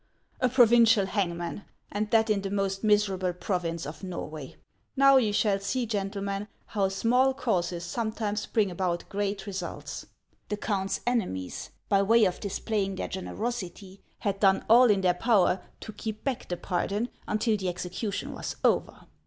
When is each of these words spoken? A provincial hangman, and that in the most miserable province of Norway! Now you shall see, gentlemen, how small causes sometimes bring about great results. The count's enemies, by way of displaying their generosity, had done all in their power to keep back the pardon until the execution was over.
A 0.39 0.49
provincial 0.49 1.05
hangman, 1.05 1.63
and 1.91 2.09
that 2.09 2.31
in 2.31 2.41
the 2.41 2.49
most 2.49 2.83
miserable 2.83 3.33
province 3.33 3.85
of 3.85 4.03
Norway! 4.03 4.55
Now 4.95 5.17
you 5.17 5.31
shall 5.31 5.59
see, 5.59 5.85
gentlemen, 5.85 6.47
how 6.65 6.89
small 6.89 7.35
causes 7.35 7.83
sometimes 7.85 8.47
bring 8.47 8.71
about 8.71 9.07
great 9.09 9.45
results. 9.45 10.07
The 10.49 10.57
count's 10.57 11.01
enemies, 11.05 11.69
by 11.87 12.01
way 12.01 12.25
of 12.25 12.39
displaying 12.39 12.95
their 12.95 13.09
generosity, 13.09 14.01
had 14.17 14.39
done 14.39 14.65
all 14.67 14.89
in 14.89 15.01
their 15.01 15.13
power 15.13 15.61
to 15.81 15.93
keep 15.93 16.23
back 16.23 16.49
the 16.49 16.57
pardon 16.57 17.09
until 17.27 17.55
the 17.55 17.69
execution 17.69 18.33
was 18.33 18.55
over. 18.63 19.01